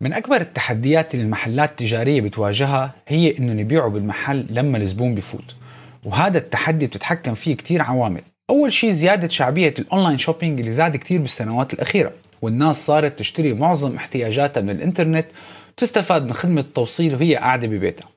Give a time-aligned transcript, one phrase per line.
[0.00, 5.56] من أكبر التحديات اللي المحلات التجارية بتواجهها هي إنه يبيعوا بالمحل لما الزبون بفوت
[6.04, 8.20] وهذا التحدي بتتحكم فيه كتير عوامل.
[8.50, 12.12] أول شيء زيادة شعبية ال online shopping اللي زاد كتير بالسنوات الأخيرة.
[12.42, 15.26] والناس صارت تشتري معظم احتياجاتها من الإنترنت
[15.72, 18.08] وتستفاد من خدمة التوصيل وهي قاعدة ببيتها.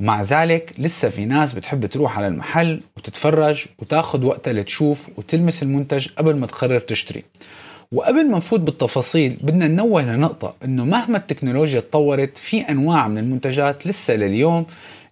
[0.00, 6.08] ومع ذلك لسه في ناس بتحب تروح على المحل وتتفرج وتاخد وقتها لتشوف وتلمس المنتج
[6.08, 7.24] قبل ما تقرر تشتري.
[7.92, 13.86] وقبل ما نفوت بالتفاصيل بدنا ننوه لنقطة إنه مهما التكنولوجيا تطورت في أنواع من المنتجات
[13.86, 14.66] لسه لليوم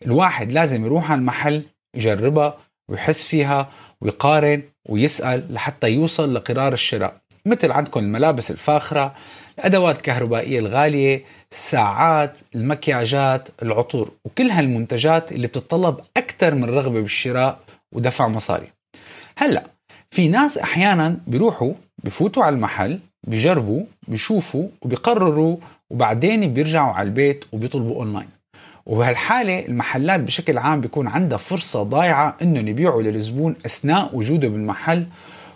[0.06, 1.62] الواحد لازم يروح على المحل
[1.96, 2.56] يجربها
[2.88, 7.16] ويحس فيها ويقارن ويسأل لحتى يوصل لقرار الشراء.
[7.46, 9.14] مثل عندكم الملابس الفاخرة
[9.58, 17.60] الأدوات الكهربائية الغالية الساعات المكياجات العطور وكل هالمنتجات اللي بتتطلب أكثر من رغبة بالشراء
[17.92, 18.66] ودفع مصاري.
[19.36, 19.64] هلأ
[20.10, 21.72] في ناس أحيانا بيروحوا
[22.04, 25.56] بفوتوا على المحل بجربوا بيشوفوا وبيقرروا
[25.90, 28.28] وبعدين بيرجعوا على البيت وبيطلبوا اونلاين
[28.86, 35.06] وبهالحالة المحلات بشكل عام بيكون عندها فرصة ضايعة إنهم يبيعوا للزبون أثناء وجوده بالمحل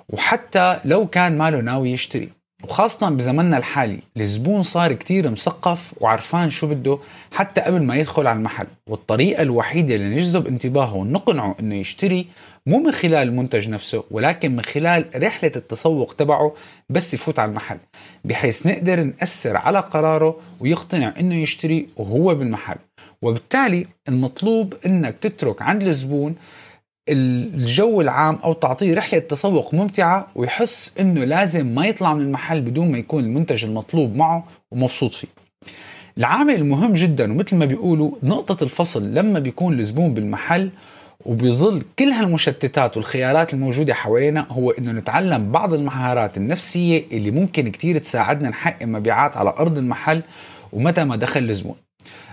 [0.09, 2.29] وحتى لو كان ماله ناوي يشتري.
[2.65, 6.99] وخاصة بزمننا الحالي الزبون صار كتير مثقف وعرفان شو بده
[7.33, 8.67] حتى قبل ما يدخل على المحل.
[8.87, 12.27] والطريقة الوحيدة اللي نجذب انتباهه ونقنعه إنه يشتري
[12.67, 16.55] مو من خلال المنتج نفسه ولكن من خلال رحلة التسوق تبعه
[16.91, 17.79] بس يفوت على المحل
[18.25, 22.77] بحيث نقدر نأثر على قراره ويقتنع إنه يشتري وهو بالمحل.
[23.23, 26.37] وبالتالي المطلوب إنك تترك عند الزبون
[27.09, 32.93] الجو العام أو تعطيه رحلة تسوق ممتعة ويحس إنه لازم ما يطلع من المحل بدون
[32.93, 35.29] ما يكون المنتج المطلوب معه ومبسوط فيه.
[36.19, 40.71] العامل المهم جدا ومثل ما بيقولوا نقطة الفصل لما بيكون الزبون بالمحل
[41.27, 47.99] وبيظل كل هالمشتتات والخيارات الموجودة حوالينا هو إنه نتعلم بعض المهارات النفسية اللي ممكن كتير
[47.99, 50.23] تساعدنا نحقق مبيعات على أرض المحل
[50.73, 51.77] ومتى ما دخل الزبون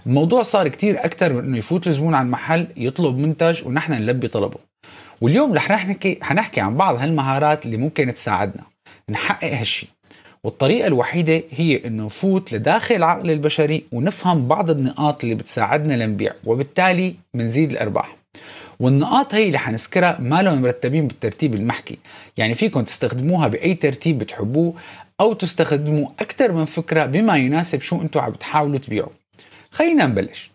[0.05, 4.57] الموضوع صار كتير أكثر من إنه يفوت الزبون على المحل يطلب منتج ونحن نلبي طلبه.
[5.21, 8.63] واليوم رح نحكي حنحكي عن بعض هالمهارات اللي ممكن تساعدنا
[9.09, 9.87] نحقق هالشي.
[10.43, 17.15] والطريقة الوحيدة هي إنه نفوت لداخل العقل البشري ونفهم بعض النقاط اللي بتساعدنا لنبيع وبالتالي
[17.33, 18.15] منزيد الأرباح.
[18.79, 21.97] والنقاط هي اللي حنذكرها ما لهم مرتبين بالترتيب المحكي.
[22.37, 24.73] يعني فيكم تستخدموها بأي ترتيب بتحبوه
[25.19, 29.22] أو تستخدموا أكثر من فكرة بما يناسب شو أنتم عم بتحاولوا تبيعوا.
[29.73, 30.51] خلينا نبلش.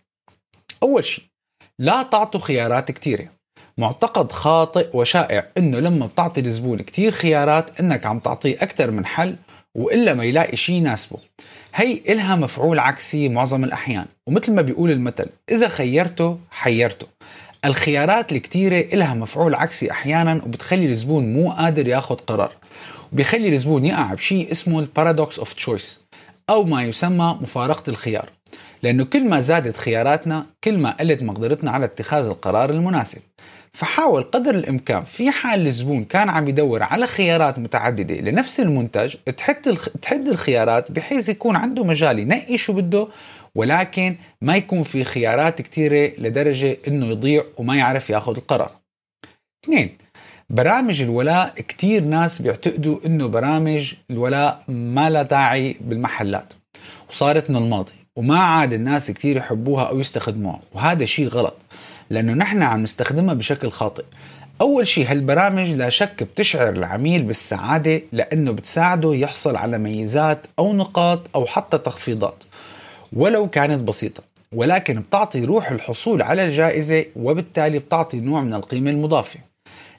[0.82, 1.24] أول شيء
[1.78, 3.28] لا تعطوا خيارات كثيرة
[3.78, 9.36] معتقد خاطئ وشائع إنه لما بتعطي الزبون كتير خيارات إنك عم تعطيه أكثر من حل
[9.74, 11.18] وإلا ما يلاقي شيء يناسبه.
[11.74, 17.06] هي إلها مفعول عكسي معظم الأحيان ومثل ما بيقول المثل إذا خيرته حيرته.
[17.64, 22.52] الخيارات الكتيرة إلها مفعول عكسي أحيانا وبتخلي الزبون مو قادر ياخد قرار.
[23.12, 26.00] وبيخلي الزبون يقع بشيء اسمه ال paradox of choice
[26.50, 28.28] أو ما يسمى مفارقة الخيار.
[28.82, 33.20] لأنه كل ما زادت خياراتنا كل ما قلت مقدرتنا على اتخاذ القرار المناسب.
[33.72, 39.14] فحاول قدر الإمكان في حال الزبون كان عم يدور على خيارات متعددة لنفس المنتج
[40.02, 43.08] تحد الخيارات بحيث يكون عنده مجال ينقي شو بده
[43.54, 48.70] ولكن ما يكون في خيارات كثيرة لدرجة إنه يضيع وما يعرف ياخذ القرار.
[49.64, 49.98] اثنين
[50.50, 56.52] برامج الولاء كثير ناس بيعتقدوا إنه برامج الولاء ما لها داعي بالمحلات
[57.10, 57.97] وصارت من الماضي.
[58.18, 60.60] وما عاد الناس كثير يحبوها أو يستخدموها.
[60.74, 61.56] وهذا شيء غلط
[62.10, 64.04] لأنه نحن عم نستخدمها بشكل خاطئ.
[64.60, 71.20] أول شيء هالبرامج لا شك بتشعر العميل بالسعادة لأنه بتساعده يحصل على ميزات أو نقاط
[71.34, 72.44] أو حتى تخفيضات
[73.12, 74.22] ولو كانت بسيطة.
[74.52, 79.40] ولكن بتعطي روح الحصول على الجائزة وبالتالي بتعطي نوع من القيمة المضافة.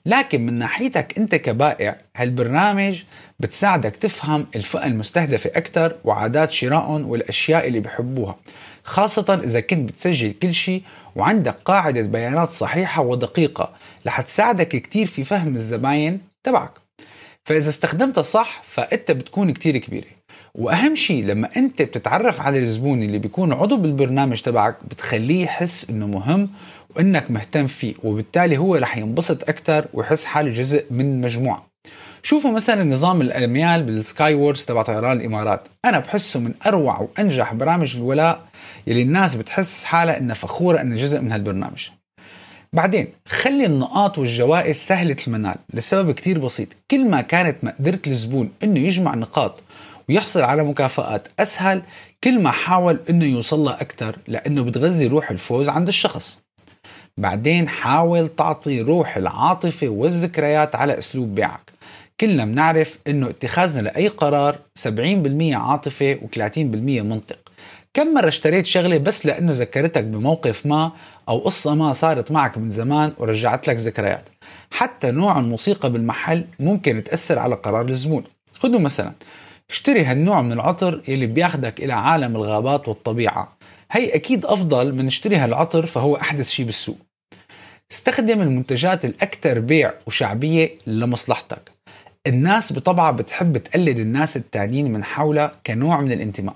[0.06, 3.04] لكن من ناحيتك انت كبائع هالبرنامج
[3.40, 8.36] بتساعدك تفهم الفئة المستهدفة أكثر وعادات شرائهم والأشياء اللي بحبوها
[8.84, 10.84] خاصة إذا كنت بتسجل كل شيء
[11.16, 13.74] وعندك قاعدة بيانات صحيحة ودقيقة
[14.08, 16.72] رح تساعدك كتير في فهم الزباين تبعك.
[17.46, 20.19] فإذا استخدمتها صح فأنت بتكون كتير كبيرة.
[20.56, 26.08] وأهم شيء لما أنت بتتعرف على الزبون اللي بيكون عضو بالبرنامج تبعك بتخليه يحس إنه
[26.08, 26.50] مهم
[26.96, 31.70] وإنك مهتم فيه وبالتالي هو رح ينبسط أكثر ويحس حاله جزء من مجموعة.
[32.24, 35.68] شوفوا مثلا نظام الأميال بالسكاي وورز تبع طيران الإمارات.
[35.86, 38.42] أنا بحسه من أروع وأنجح برامج الولاء
[38.88, 41.90] يلي الناس بتحس حالها إنها فخورة إنها جزء من هالبرنامج.
[42.74, 46.68] بعدين خلي النقاط والجوائز سهلة المنال لسبب كتير بسيط.
[46.92, 49.64] كل ما كانت مقدرة الزبون إنه يجمع نقاط
[50.10, 51.82] ويحصل على مكافآت أسهل
[52.24, 56.38] كل ما حاول إنه يوصلها أكثر لأنه بتغذي روح الفوز عند الشخص.
[57.18, 61.72] بعدين حاول تعطي روح العاطفة والذكريات على أسلوب بيعك.
[62.20, 67.40] كلنا بنعرف إنه اتخاذنا لأي قرار 70% عاطفة و30% منطق.
[67.94, 70.92] كم مرة اشتريت شغلة بس لأنه ذكرتك بموقف ما
[71.30, 74.30] أو قصة ما صارت معك من زمان ورجعت لك ذكريات.
[74.72, 78.24] حتى نوع الموسيقى بالمحل ممكن تأثر على قرار الزبون.
[78.54, 79.14] خذوا مثلا
[79.70, 83.58] اشتري هالنوع من العطر يلي بياخدك إلى عالم الغابات والطبيعة.
[83.92, 86.98] هي أكيد أفضل من اشتري هالعطر فهو أحدث شيء بالسوق.
[87.92, 91.72] استخدم المنتجات الأكثر بيع وشعبية لمصلحتك.
[92.28, 96.56] الناس بطبعها بتحب تقلد الناس التانيين من حولها كنوع من الانتماء.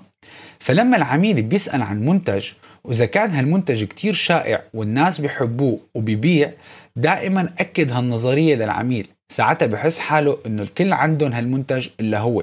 [0.58, 2.52] فلما العميل بيسأل عن منتج
[2.84, 6.50] وإذا كان هالمنتج كتير شائع والناس بيحبوه وبيبيع
[6.96, 9.08] دائما أكد هالنظرية للعميل.
[9.32, 12.42] ساعتها بحس حاله إنه الكل عندهم هالمنتج الا هو.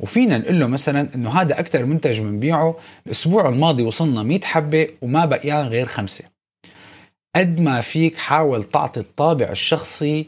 [0.00, 5.24] وفينا نقول له مثلا إنه هذا أكثر منتج بنبيعه الأسبوع الماضي وصلنا 100 حبة وما
[5.24, 6.24] بقيان غير خمسة.
[7.36, 10.26] قد ما فيك حاول تعطي الطابع الشخصي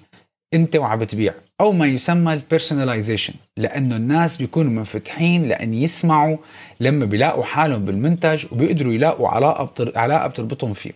[0.54, 6.36] أنت وعم بتبيع أو ما يسمى البيرسوناليزيشن لأنه الناس بيكونوا منفتحين لأن يسمعوا
[6.80, 10.92] لما بيلاقوا حالهم بالمنتج وبيقدروا يلاقوا علاقة علاقة بتربطهم فيه.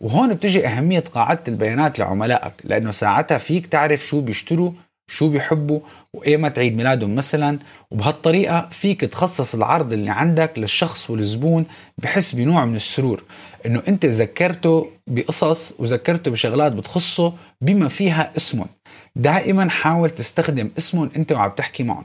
[0.00, 4.72] وهون بتجي أهمية قاعدة البيانات لعملائك لأنه ساعتها فيك تعرف شو بيشتروا
[5.08, 5.80] شو بيحبوا
[6.12, 7.58] وايمت عيد ميلادهم مثلا.
[7.90, 11.64] وبهالطريقة فيك تخصص العرض اللي عندك للشخص والزبون
[11.98, 13.24] بحس بنوع من السرور.
[13.66, 18.68] إنه أنت ذكرته بقصص وذكرته بشغلات بتخصه بما فيها اسمهم.
[19.16, 22.04] دائما حاول تستخدم اسمهم أنت وعم تحكي معهم.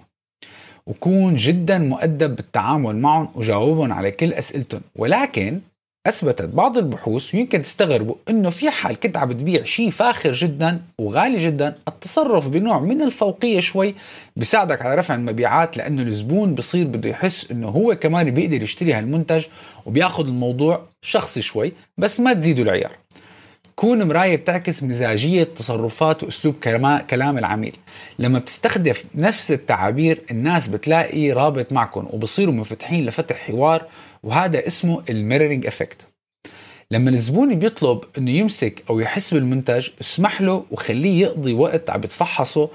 [0.87, 4.81] وكون جدا مؤدب بالتعامل معهم وجاوبهم على كل أسئلتهم.
[4.95, 5.59] ولكن
[6.07, 11.45] أثبتت بعض البحوث ويمكن تستغربوا إنه في حال كنت عم تبيع شيء فاخر جدا وغالي
[11.45, 13.95] جدا التصرف بنوع من الفوقية شوي
[14.35, 19.45] بيساعدك على رفع المبيعات لأنه الزبون بصير بده يحس إنه هو كمان بيقدر يشتري هالمنتج
[19.85, 22.91] وبياخذ الموضوع شخصي شوي بس ما تزيدوا العيار.
[23.75, 26.55] كون مراية بتعكس مزاجية تصرفات وأسلوب
[27.09, 27.75] كلام العميل.
[28.19, 33.85] لما بتستخدم نفس التعابير الناس بتلاقي رابط معكم وبصيروا منفتحين لفتح حوار
[34.23, 36.07] وهذا اسمه ال mirroring effect
[36.91, 42.69] لما الزبون بيطلب إنه يمسك أو يحس بالمنتج اسمح له وخليه يقضي وقت عم يتفحصه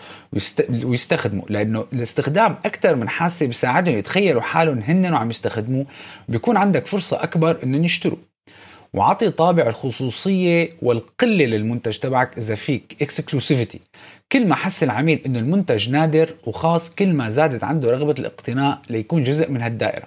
[0.84, 5.86] ويستخدمه لأنه الاستخدام أكثر من حاسة بيساعدهم يتخيلوا حالهم هن وعم يستخدموه.
[6.28, 8.18] بيكون عندك فرصة أكبر إنهم يشتروا.
[8.94, 13.80] وعطي طابع الخصوصية والقلة للمنتج تبعك إذا فيك اكسكلوسيفيتي
[14.32, 19.24] كل ما حس العميل إنه المنتج نادر وخاص كل ما زادت عنده رغبة الاقتناء ليكون
[19.24, 20.06] جزء من هالدائرة.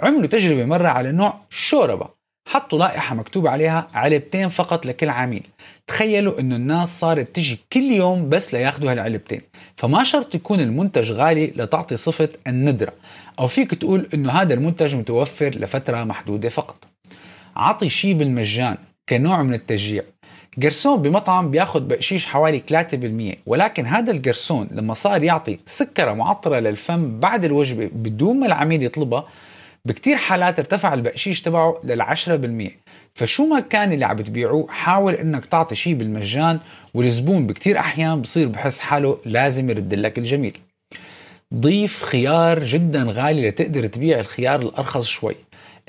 [0.00, 2.08] عملوا تجربة مرة على نوع شوربة
[2.48, 5.46] حطوا لائحة مكتوب عليها علبتين فقط لكل عميل.
[5.86, 9.40] تخيلوا إنه الناس صارت تجي كل يوم بس لياخذوا هالعلبتين.
[9.76, 12.92] فما شرط يكون المنتج غالي لتعطي صفة الندرة
[13.38, 16.84] أو فيك تقول إنه هذا المنتج متوفر لفترة محدودة فقط.
[17.56, 18.76] عطي شيء بالمجان
[19.08, 20.02] كنوع من التشجيع.
[20.58, 27.20] جرسون بمطعم بياخذ بقشيش حوالي 3% ولكن هذا الجرسون لما صار يعطي سكرة معطرة للفم
[27.20, 29.26] بعد الوجبة بدون ما العميل يطلبها
[29.86, 32.78] بكتير حالات ارتفع البقشيش تبعه للعشرة بالمية.
[33.14, 36.60] فشو ما كان اللي عم بتبيعوه حاول إنك تعطي شيء بالمجان
[36.94, 40.58] والزبون بكتير أحيان بصير بحس حاله لازم يرد لك الجميل.
[41.54, 45.36] ضيف خيار جدا غالي لتقدر تبيع الخيار الأرخص شوي.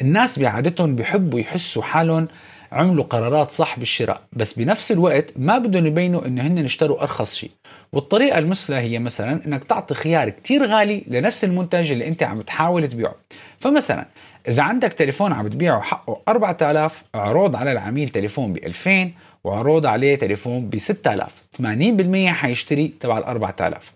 [0.01, 2.27] الناس بعادتهم بيحبوا يحسوا حالهم
[2.71, 7.51] عملوا قرارات صح بالشراء بس بنفس الوقت ما بدهم يبينوا إنه هن اشتروا أرخص شيء.
[7.93, 12.87] والطريقة المثلى هي مثلا إنك تعطي خيار كتير غالي لنفس المنتج اللي أنت عم تحاول
[12.87, 13.15] تبيعه.
[13.59, 14.05] فمثلا
[14.47, 19.11] إذا عندك تليفون عم تبيعه حقه 4000 عروض على العميل تليفون ب 2000
[19.43, 23.93] وعروض عليه تليفون ب 6000 80% حيشتري تبع ال 4000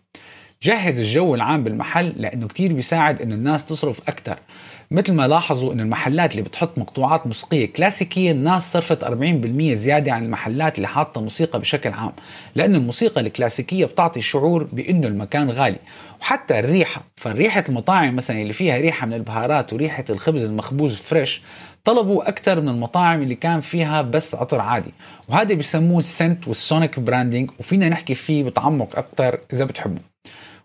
[0.64, 4.40] جهز الجو العام بالمحل لأنه كتير بيساعد إنه الناس تصرف أكثر
[4.92, 10.26] مثل ما لاحظوا انه المحلات اللي بتحط مقطوعات موسيقية كلاسيكية الناس صرفت 40% زيادة عن
[10.26, 12.12] المحلات اللي حاطة موسيقى بشكل عام
[12.56, 15.78] لأنه الموسيقى الكلاسيكية بتعطي شعور بإنه المكان غالي.
[16.22, 21.42] وحتى الريحة فريحة المطاعم مثلا اللي فيها ريحة من البهارات وريحة الخبز المخبوز fresh
[21.84, 24.92] طلبوا أكثر من المطاعم اللي كان فيها بس عطر عادي.
[25.28, 30.04] وهذا بيسموه ال scent وال sonic branding وفينا نحكي فيه بتعمق أكثر إذا بتحبوا.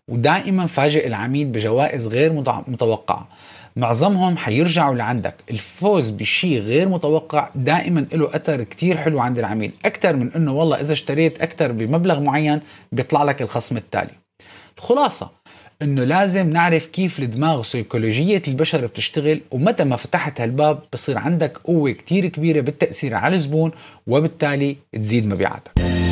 [0.09, 2.33] ودائما فاجئ العميل بجوائز غير
[2.69, 3.29] متوقعة.
[3.77, 5.35] معظمهم حيرجعوا لعندك.
[5.51, 9.73] الفوز بشيء غير متوقع دائما له أثر كتير حلو عند العميل.
[9.85, 12.61] أكثر من إنه والله إذا اشتريت أكثر بمبلغ معين
[12.93, 14.15] بيطلع لك الخصم التالي.
[14.79, 15.31] الخلاصة
[15.83, 21.91] إنه لازم نعرف كيف الدماغ وسيكولوجية البشر بتشتغل ومتى ما فتحت هالباب بصير عندك قوة
[21.91, 23.71] كتير كبيرة بالتأثير على الزبون
[24.07, 26.04] وبالتالي تزيد مبيعاتك.